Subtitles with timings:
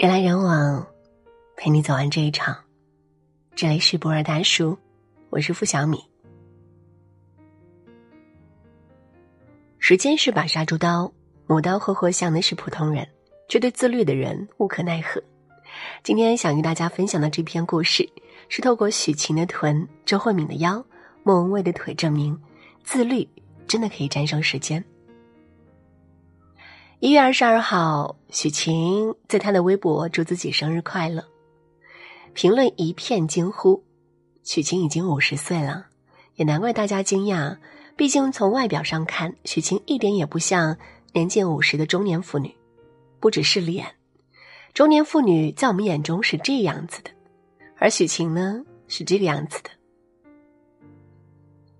[0.00, 0.86] 人来人往，
[1.58, 2.56] 陪你走完这一场。
[3.54, 4.78] 这里是博尔大叔，
[5.28, 6.02] 我是付小米。
[9.78, 11.12] 时间是把杀猪刀，
[11.46, 13.06] 磨刀霍霍向的是普通人，
[13.46, 15.22] 却对自律的人无可奈何。
[16.02, 18.08] 今天想与大家分享的这篇故事，
[18.48, 20.82] 是透过许晴的臀、周慧敏的腰、
[21.22, 22.40] 莫文蔚的腿，证明
[22.82, 23.28] 自律
[23.68, 24.82] 真的可以战胜时间。
[27.00, 31.24] 一月二十二号，许晴在她的微博祝自己生日快乐，
[32.34, 33.82] 评论一片惊呼。
[34.44, 35.86] 许晴已经五十岁了，
[36.34, 37.56] 也难怪大家惊讶。
[37.96, 40.76] 毕竟从外表上看，许晴一点也不像
[41.14, 42.54] 年近五十的中年妇女。
[43.18, 43.94] 不只是脸，
[44.74, 47.10] 中年妇女在我们眼中是这样子的，
[47.78, 49.70] 而许晴呢是这个样子的。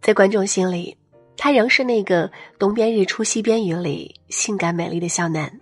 [0.00, 0.96] 在观众心里。
[1.42, 5.58] 他仍是那个东边日出西边雨里性感美丽的小南，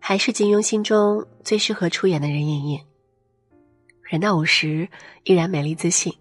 [0.00, 2.80] 还是金庸心中最适合出演的任盈盈。
[4.02, 4.88] 人到五十
[5.22, 6.12] 依然美丽自信，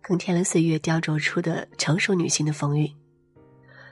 [0.00, 2.88] 更添了岁月雕琢出的成熟女性的风韵。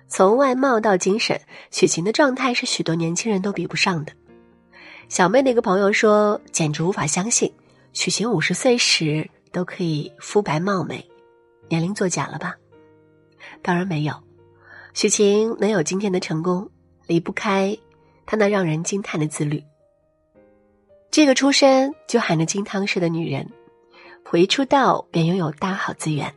[0.06, 1.40] 从外貌到精神，
[1.72, 4.12] 许晴的状态是许多年轻人都比不上的。
[5.08, 7.52] 小妹的一个朋友说，简直无法相信，
[7.92, 11.04] 许晴五十岁时都可以肤白貌美，
[11.68, 12.54] 年龄作假了吧？
[13.62, 14.14] 当然没有，
[14.94, 16.70] 许晴能有今天的成功，
[17.06, 17.76] 离不开
[18.26, 19.62] 她那让人惊叹的自律。
[21.10, 23.48] 这个出身就含着金汤匙的女人，
[24.24, 26.32] 甫一出道便拥有大好资源，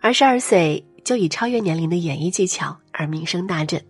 [0.00, 3.84] 二十二岁就以超越年龄的演绎技巧而名声大振。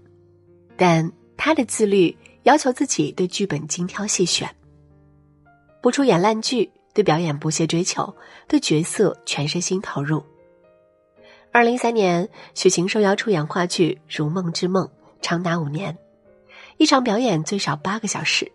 [0.76, 4.52] 但她的自律要求自己对剧本精挑细选，
[5.80, 8.14] 不出演烂剧，对表演不懈追求，
[8.48, 10.22] 对角色全身心投入。
[11.54, 14.84] 二零一三年，许晴受邀出演话剧《如梦之梦》，
[15.22, 15.96] 长达五年，
[16.78, 18.50] 一场表演最少八个小时，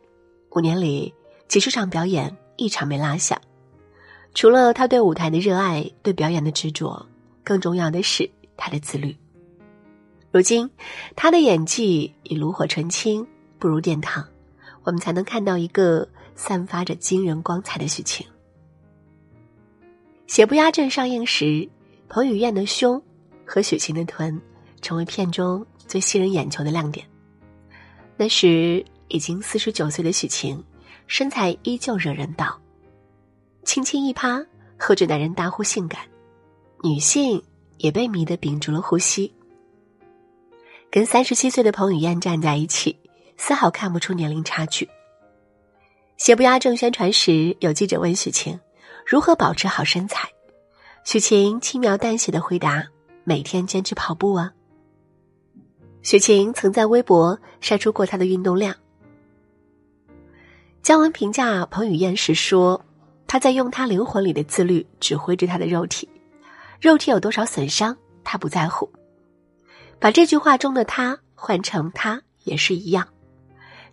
[0.50, 1.14] 五年里
[1.48, 3.40] 几十场表演一场没落下。
[4.36, 7.08] 除了他对舞台的热爱、对表演的执着，
[7.42, 9.16] 更重要的是他的自律。
[10.34, 10.70] 如今，
[11.16, 13.26] 他的演技已炉火纯青，
[13.60, 14.28] 步入殿堂，
[14.84, 18.28] 我们才能看到一个散发着惊人光彩的许晴。
[20.28, 21.70] 邪不压正上映时。
[22.10, 23.02] 彭于晏的胸
[23.46, 24.42] 和许晴的臀
[24.82, 27.06] 成为片中最吸人眼球的亮点。
[28.18, 30.62] 那时已经四十九岁的许晴，
[31.08, 32.60] 身材依旧惹人道，
[33.64, 34.44] 轻轻一趴，
[34.78, 36.02] 喝着男人大呼性感，
[36.84, 37.42] 女性
[37.78, 39.32] 也被迷得屏住了呼吸。
[40.92, 42.98] 跟三十七岁的彭于晏站在一起，
[43.38, 44.90] 丝毫看不出年龄差距。
[46.18, 48.60] 邪不压正宣传时，有记者问许晴
[49.06, 50.28] 如何保持好身材。
[51.04, 52.88] 许晴轻描淡写的回答
[53.24, 54.54] ：“每天坚持跑步啊。”
[56.04, 58.76] 许晴曾在微博晒出过她的运动量。
[60.82, 62.86] 姜文评价彭于晏时说
[63.28, 66.08] ：“他在用他灵魂里的自律指挥着他的肉体，
[66.80, 68.90] 肉体有多少损伤，他不在乎。”
[70.00, 73.08] 把这句话中的他换成他也是一样，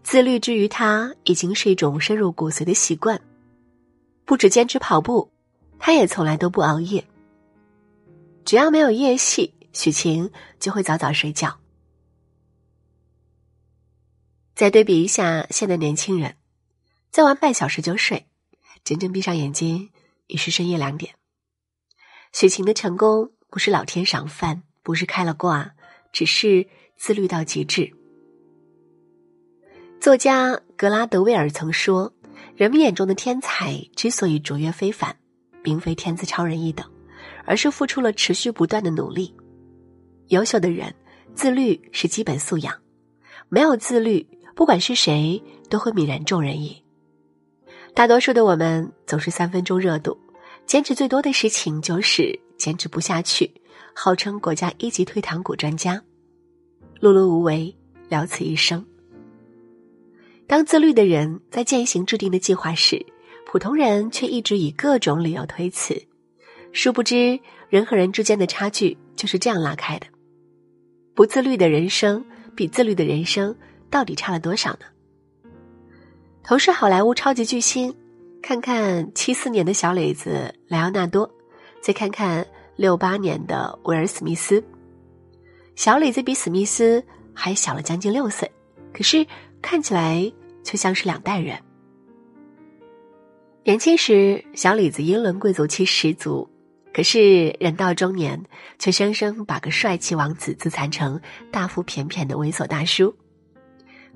[0.03, 3.21] 自律之于他已经是一种深入骨髓的习惯，
[4.25, 5.31] 不止坚持跑步。
[5.79, 7.07] 他也从来都不熬夜。
[8.45, 11.59] 只要没有夜戏，许晴就会早早睡觉。
[14.55, 16.37] 再对比一下现在年轻人，
[17.11, 18.27] 再玩半小时就睡，
[18.85, 19.91] 真正闭上眼睛
[20.29, 21.15] 已是深夜两点。
[22.33, 25.75] 许晴的成功不是老天赏饭，不是开了挂，
[26.13, 27.93] 只是自律到极致。
[30.01, 32.15] 作家格拉德威尔曾说
[32.55, 35.19] ：“人们眼中的天才之所以卓越非凡。”
[35.67, 36.89] 并非天资超人一等，
[37.45, 39.35] 而是付出了持续不断的努力。
[40.29, 40.95] 优秀的人，
[41.35, 42.73] 自律是基本素养。
[43.49, 44.25] 没有自律，
[44.55, 46.81] 不管是谁都会泯然众人矣。
[47.95, 50.17] 大多数的我们总是三分钟热度，
[50.67, 53.53] 坚持最多的事情就是坚持不下去。
[53.93, 56.01] 号称国家一级退堂鼓专家，
[57.01, 57.75] 碌碌无为，
[58.09, 58.87] 了此一生。
[60.47, 63.05] 当自律的人在践行制定的计划时。
[63.47, 66.07] 普通人却一直以各种理由推辞，
[66.73, 67.41] 殊不知
[67.71, 70.07] 人和人之间的差距就是这样拉开的。
[71.15, 72.23] 不自律的人生
[72.57, 73.57] 比自律的人生
[73.89, 74.81] 到底差了多少呢？
[76.43, 77.95] 同是好莱坞超级巨星，
[78.43, 81.31] 看看七四年的小磊子莱昂纳多，
[81.81, 84.63] 再看看六八年的威尔史密斯。
[85.77, 87.03] 小磊子比史密斯
[87.33, 88.51] 还小了将近六岁，
[88.93, 89.25] 可是
[89.63, 90.31] 看起来
[90.65, 91.57] 却像是两代人。
[93.67, 96.49] 年轻时，小李子英伦贵族气十足，
[96.95, 98.41] 可是人到中年，
[98.79, 101.21] 却生生把个帅气王子自残成
[101.51, 103.13] 大腹便便的猥琐大叔。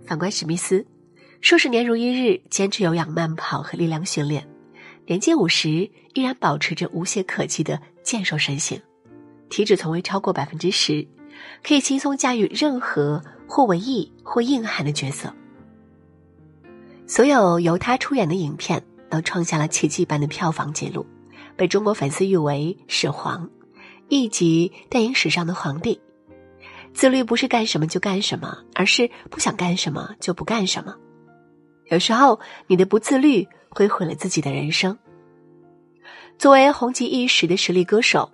[0.07, 0.87] 反观史密斯，
[1.41, 4.47] 数十年如一日坚持有氧慢跑和力量训练，
[5.05, 5.69] 年近五十
[6.15, 8.81] 依然保持着无懈可击的健硕身形，
[9.49, 11.05] 体脂从未超过百分之十，
[11.65, 15.35] 可以轻松驾驭任何或文艺或硬汉的角色。
[17.09, 18.81] 所有由他出演的影片
[19.11, 21.05] 都创下了奇迹般的票房纪录，
[21.57, 23.51] 被中国粉丝誉为“始皇”，
[24.09, 26.01] 一级电影史上的皇帝。
[26.95, 30.95] 自律不是干什么就干什么，而是不想干什么就不干什么。
[31.87, 34.97] 有时候，你的不自律会毁了自己的人生。
[36.39, 38.33] 作为红极一时的实力歌手，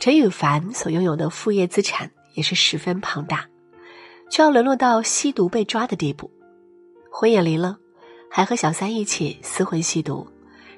[0.00, 3.46] 陈羽凡所拥有的副业资产也是十分庞大，
[4.28, 6.30] 却要沦落到吸毒被抓的地步，
[7.10, 7.78] 婚也离了，
[8.36, 10.26] 还和小三一起厮混吸毒，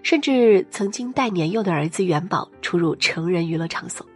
[0.02, 4.06] 甚至曾经带年幼的儿子元宝出入成人娱乐场所。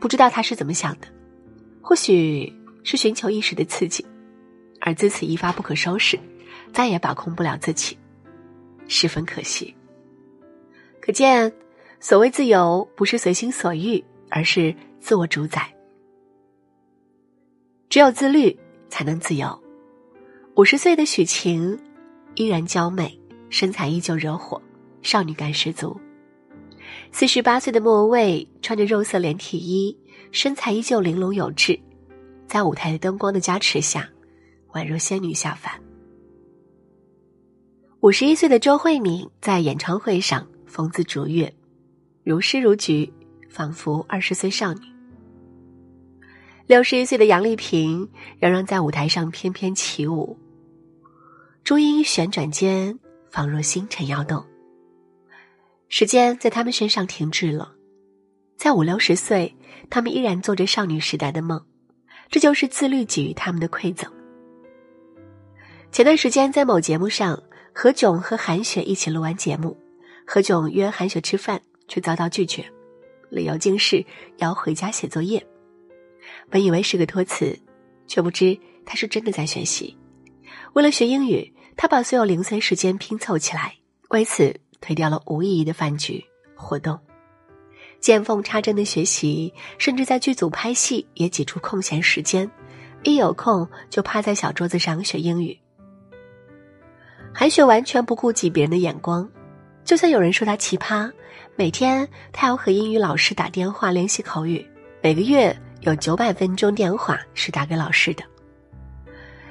[0.00, 1.06] 不知道他是怎么想的。
[1.80, 2.52] 或许
[2.82, 4.04] 是寻求一时的刺激，
[4.80, 6.18] 而自此一发不可收拾，
[6.72, 7.96] 再也把控不了自己，
[8.88, 9.72] 十分可惜。
[11.00, 11.52] 可见，
[12.00, 15.72] 所谓自由不是随心所欲，而是自我主宰。
[17.88, 19.56] 只有自律，才能自由。
[20.56, 21.78] 五十岁的许晴
[22.34, 23.20] 依然娇美，
[23.50, 24.60] 身材依旧惹火，
[25.02, 26.00] 少女感十足。
[27.12, 29.94] 四十八岁的莫文蔚穿着肉色连体衣。
[30.32, 31.78] 身材依旧玲珑有致，
[32.46, 34.08] 在舞台的灯光的加持下，
[34.72, 35.72] 宛若仙女下凡。
[38.00, 41.52] 五十一岁的周慧敏在演唱会上风姿卓越，
[42.24, 43.10] 如诗如菊，
[43.50, 44.80] 仿佛二十岁少女。
[46.66, 50.36] 六十一岁的杨丽萍仍然在舞台上翩翩起舞，
[51.66, 52.96] 珠音旋转间，
[53.28, 54.46] 仿若星辰摇动。
[55.88, 57.74] 时间在他们身上停滞了，
[58.56, 59.52] 在五六十岁。
[59.90, 61.60] 他们依然做着少女时代的梦，
[62.30, 64.08] 这就是自律给予他们的馈赠。
[65.90, 67.42] 前段时间在某节目上，
[67.74, 69.76] 何炅和韩雪一起录完节目，
[70.24, 72.64] 何炅约韩雪吃饭，却遭到拒绝，
[73.28, 75.44] 理由竟是要回家写作业。
[76.48, 77.58] 本以为是个托词，
[78.06, 79.96] 却不知他是真的在学习。
[80.74, 83.74] 为了学英语，他把所有零碎时间拼凑起来，
[84.08, 86.24] 为此推掉了无意义的饭局
[86.54, 86.98] 活动。
[88.00, 92.50] 见缝插针的学习，甚至在剧组拍戏也挤出空闲时间，
[93.02, 95.58] 一有空就趴在小桌子上学英语。
[97.34, 99.28] 韩雪完全不顾及别人的眼光，
[99.84, 101.10] 就算有人说她奇葩，
[101.56, 104.66] 每天她要和英语老师打电话练习口语，
[105.02, 108.24] 每个月有九百分钟电话是打给老师的。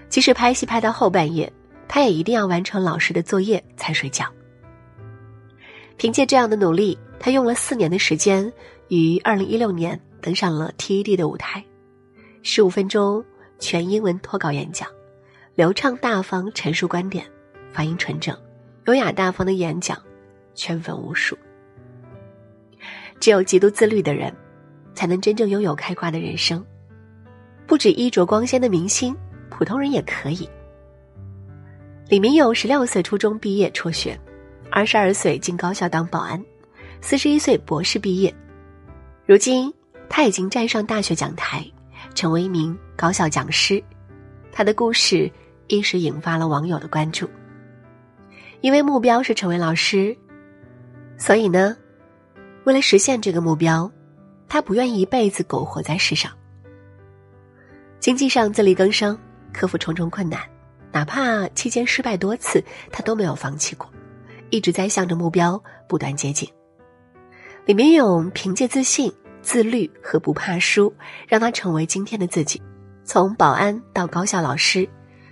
[0.10, 1.52] 即使拍戏拍到后半夜，
[1.88, 4.26] 他也一定要完成老师的作业才睡觉。
[5.98, 6.98] 凭借这样的努力。
[7.18, 8.52] 他用了四年的时间，
[8.90, 11.64] 于二零一六年登上了 TED 的舞台，
[12.44, 13.24] 十五分钟
[13.58, 14.88] 全英文脱稿演讲，
[15.56, 17.26] 流畅大方陈述观点，
[17.72, 18.38] 发音纯正，
[18.86, 19.98] 优雅大方的演讲，
[20.54, 21.36] 圈粉无数。
[23.20, 24.32] 只有极度自律的人，
[24.94, 26.64] 才能真正拥有开挂的人生。
[27.66, 29.16] 不止衣着光鲜的明星，
[29.50, 30.48] 普通人也可以。
[32.08, 34.16] 李明友十六岁初中毕业辍学，
[34.70, 36.40] 二十二岁进高校当保安。
[37.02, 38.32] 四十一岁博士毕业，
[39.26, 39.74] 如今
[40.08, 41.66] 他已经站上大学讲台，
[42.14, 43.84] 成为一名高校讲师。
[44.52, 45.32] 他的故事
[45.66, 47.28] 一时引发了网友的关注。
[48.62, 50.16] 因为目标是成为老师，
[51.18, 51.76] 所以呢，
[52.66, 53.92] 为了实现这个目标，
[54.48, 56.32] 他不愿意一辈子苟活在世上。
[58.00, 59.18] 经济上自力更生，
[59.52, 60.40] 克服重重困难，
[60.96, 63.86] 哪怕期间失败多次，他都没有放弃过，
[64.50, 66.50] 一直在向着目标不断接近。
[67.66, 70.96] 李明勇凭借自信、自律和不怕输，
[71.28, 72.62] 让他成为今天的自己。
[73.04, 74.88] 从保安到高校老师，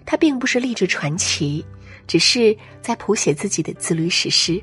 [0.06, 1.66] 他并不是励志传奇，
[2.08, 4.62] 只是在谱写自己的自律史诗。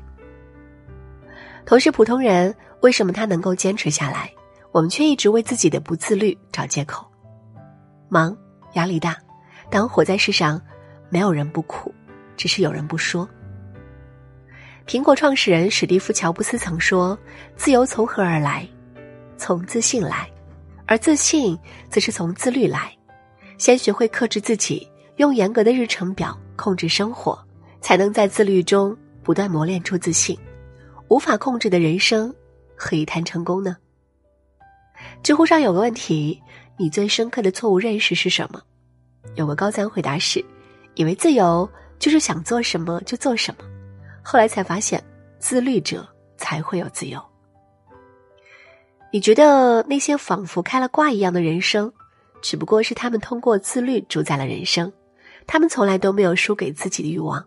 [1.65, 4.31] 同是普通人，为什么他能够坚持下来，
[4.71, 7.03] 我们却一直为自己的不自律找借口？
[8.07, 8.37] 忙，
[8.73, 9.17] 压力大，
[9.71, 10.61] 当活在世上，
[11.11, 11.93] 没有人不苦，
[12.37, 13.27] 只是有人不说。
[14.87, 17.17] 苹果创始人史蒂夫·乔布斯曾说
[17.55, 18.67] ：“自由从何而来？
[19.37, 20.31] 从自信来，
[20.85, 21.57] 而自信
[21.89, 22.95] 则是从自律来。
[23.57, 27.37] 先学会克制自己，用严格的日程表控制生活，
[27.81, 30.37] 才能在自律中不断磨练出自信。
[31.09, 32.33] 无法控制的人生，
[32.75, 33.75] 何以谈成功呢？”
[35.21, 36.41] 知乎上有个问题
[36.79, 38.61] ：“你最深刻的错误认识是什么？”
[39.35, 40.43] 有个高赞回答是
[40.95, 41.69] ：“以为自由
[41.99, 43.65] 就是想做什么就做什么。”
[44.23, 45.03] 后来才发现，
[45.39, 46.07] 自律者
[46.37, 47.21] 才会有自由。
[49.11, 51.91] 你觉得那些仿佛开了挂一样的人生，
[52.41, 54.91] 只不过是他们通过自律主宰了人生，
[55.45, 57.43] 他们从来都没有输给自己的欲望。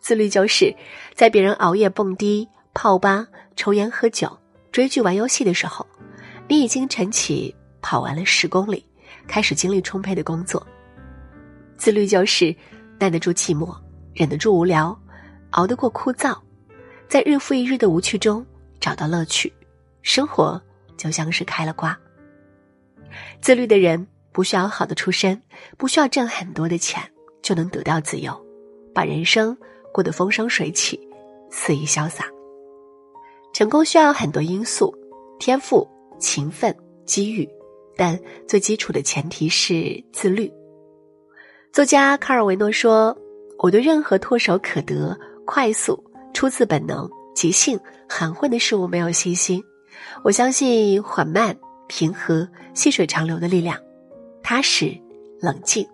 [0.00, 0.74] 自律就是
[1.14, 4.36] 在别人熬夜蹦迪、泡吧、抽烟喝酒、
[4.72, 5.86] 追剧玩游戏的时候，
[6.48, 8.84] 你已经晨起跑完了十公里，
[9.28, 10.66] 开始精力充沛的工作。
[11.82, 12.54] 自律就是
[12.96, 13.76] 耐得住寂寞，
[14.14, 14.96] 忍得住无聊，
[15.50, 16.38] 熬得过枯燥，
[17.08, 18.46] 在日复一日的无趣中
[18.78, 19.52] 找到乐趣，
[20.00, 20.62] 生活
[20.96, 21.98] 就像是开了挂。
[23.40, 25.42] 自律的人不需要好的出身，
[25.76, 27.02] 不需要挣很多的钱，
[27.42, 28.32] 就能得到自由，
[28.94, 29.58] 把人生。
[29.92, 31.00] 过得风生水起，
[31.50, 32.26] 肆意潇洒。
[33.52, 34.94] 成功需要很多因素，
[35.40, 35.84] 天赋、
[36.20, 36.72] 勤奋、
[37.04, 37.48] 机遇，
[37.96, 40.48] 但最基础的前提是自律。
[41.72, 43.16] 作家卡尔维诺说
[43.56, 45.98] ：“我对任何唾手可得、快速、
[46.34, 49.64] 出自本能、即兴、含混的事物没有信心。
[50.22, 53.74] 我相信缓慢、平和、细水长流的力量，
[54.42, 54.94] 踏实、
[55.40, 55.88] 冷静。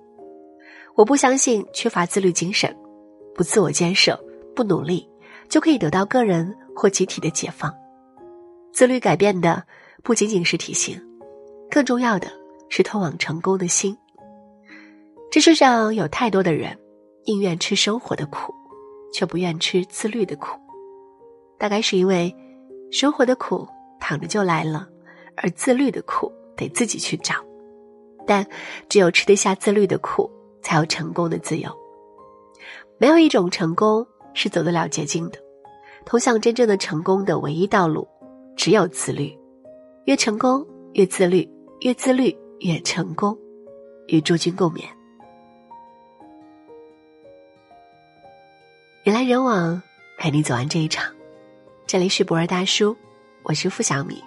[0.96, 2.76] 我不相信缺乏自律精神。”
[3.32, 4.18] 不自我建设，
[4.56, 5.08] 不努力，
[5.48, 7.72] 就可以得到个人或集体的解放。
[8.72, 9.62] 自律改变的
[10.02, 11.00] 不仅仅是体型，
[11.70, 12.26] 更重要的
[12.68, 13.96] 是通往成功的心。
[15.30, 16.76] 这世上有太多的人，
[17.26, 18.54] 宁愿吃生活的苦，
[19.12, 20.58] 却不愿吃自律的苦。
[21.58, 22.34] 大概是因为，
[22.90, 23.68] 生活的苦
[24.00, 24.88] 躺着就来了，
[25.36, 27.34] 而自律的苦得自己去找。
[28.26, 28.46] 但
[28.88, 30.30] 只有吃得下自律的苦，
[30.62, 31.70] 才有成功的自由。
[32.96, 35.38] 没有一种成功是走得了捷径的，
[36.06, 38.08] 通向真正的成功的唯一道路，
[38.56, 39.38] 只有自律。
[40.06, 41.46] 越成功越自律，
[41.80, 43.36] 越自律越成功。
[44.06, 44.84] 与诸君共勉。
[49.04, 49.80] 人来人往，
[50.18, 51.14] 陪你走完这一场。
[51.86, 52.96] 这里是博尔大叔，
[53.44, 54.22] 我是付小米。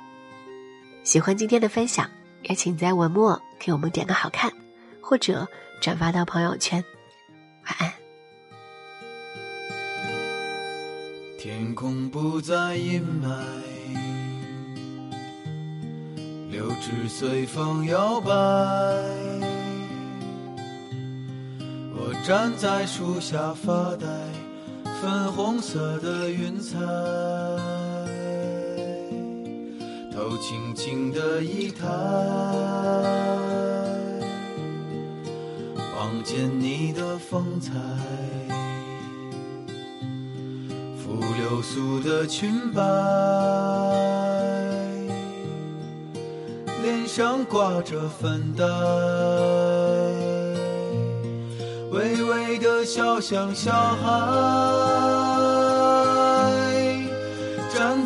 [1.04, 2.10] 喜欢今天的分享，
[2.44, 4.50] 也请在文末给我们点个好看，
[5.02, 5.46] 或者
[5.82, 6.84] 转发到朋友圈。
[7.66, 7.94] 晚安。
[11.38, 13.28] 天空不再阴霾，
[16.50, 18.32] 柳枝随风摇摆。
[21.94, 24.08] 我站在树下发呆，
[25.02, 26.78] 粉红色的云彩，
[30.14, 31.88] 头轻轻的一抬，
[35.98, 37.72] 望见你的风采。
[40.96, 42.84] 拂流苏的裙摆，
[46.84, 48.64] 脸上挂着粉黛，
[51.92, 54.91] 微微的笑像小孩，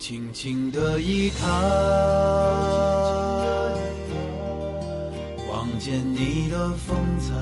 [0.00, 1.46] 轻轻的一抬，
[5.52, 7.34] 望见你的风采，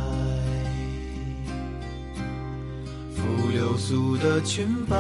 [3.15, 4.97] 拂流苏的裙摆，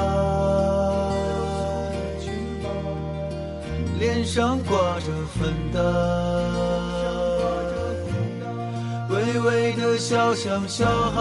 [3.98, 5.80] 脸上挂着粉黛，
[9.10, 11.20] 微微的笑像小孩，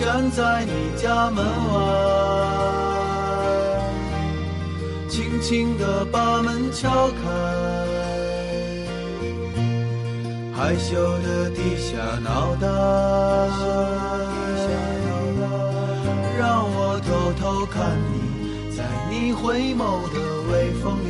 [0.00, 2.49] 站在你家门外。
[5.40, 7.14] 轻轻地把门敲开，
[10.54, 12.66] 害羞地低下脑袋，
[16.38, 20.20] 让我偷偷看你，在你回眸的
[20.52, 21.08] 微风里，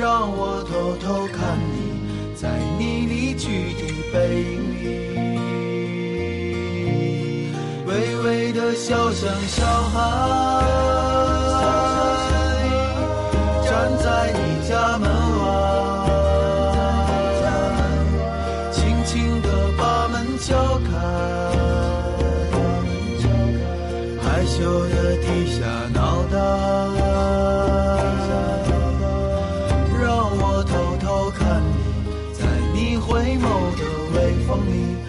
[0.00, 2.48] 让我偷偷看你，在
[2.78, 4.84] 你离去的背影里，
[7.86, 7.90] 微
[8.24, 11.09] 微的笑像小孩。
[24.72, 26.38] 我的低下脑袋，
[30.00, 31.74] 让我偷偷看你，
[32.32, 32.38] 在
[32.72, 33.42] 你回眸
[33.76, 33.82] 的
[34.14, 34.99] 微风里。